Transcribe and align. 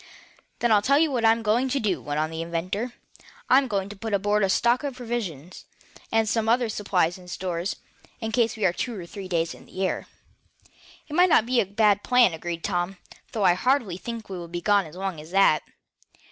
"Then 0.57 0.71
I'll 0.71 0.81
tell 0.81 0.97
you 0.97 1.11
what 1.11 1.23
I'm 1.23 1.43
going 1.43 1.69
to 1.69 1.79
do," 1.79 2.01
went 2.01 2.19
on 2.19 2.31
the 2.31 2.41
inventor, 2.41 2.93
"I'm 3.51 3.67
going 3.67 3.87
to 3.89 3.95
put 3.95 4.15
aboard 4.15 4.41
a 4.43 4.49
stock 4.49 4.83
of 4.83 4.95
provisions, 4.95 5.65
and 6.11 6.27
some 6.27 6.49
other 6.49 6.69
supplies 6.69 7.19
and 7.19 7.29
stores, 7.29 7.75
in 8.19 8.31
case 8.31 8.57
we 8.57 8.65
are 8.65 8.73
two 8.73 8.97
or 8.99 9.05
three 9.05 9.27
days 9.27 9.53
in 9.53 9.67
the 9.67 9.85
air." 9.85 10.07
"It 11.07 11.13
might 11.13 11.29
not 11.29 11.45
be 11.45 11.61
a 11.61 11.67
bad 11.67 12.01
plan," 12.03 12.33
agreed 12.33 12.63
Tom, 12.63 12.97
"though 13.31 13.43
I 13.45 13.53
hardly 13.53 13.97
think 13.97 14.27
we 14.27 14.39
will 14.39 14.47
be 14.47 14.59
gone 14.59 14.87
as 14.87 14.95
long 14.95 15.19
as 15.21 15.29
that." 15.29 15.61